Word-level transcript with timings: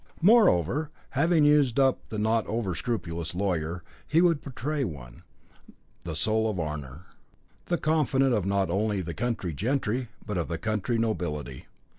Moreover, 0.23 0.89
having 1.11 1.45
used 1.45 1.79
up 1.79 2.09
the 2.09 2.17
not 2.17 2.47
over 2.47 2.73
scrupulous 2.73 3.35
lawyer, 3.35 3.83
he 4.07 4.19
would 4.19 4.41
portray 4.41 4.83
one, 4.83 5.21
the 6.05 6.15
soul 6.15 6.49
of 6.49 6.59
honour, 6.59 7.05
the 7.67 7.77
confidant 7.77 8.33
of 8.33 8.43
not 8.43 8.71
only 8.71 9.01
the 9.01 9.13
county 9.13 9.53
gentry 9.53 10.07
but 10.25 10.39
of 10.39 10.47
the 10.47 10.57
county 10.57 10.97
nobility. 10.97 11.67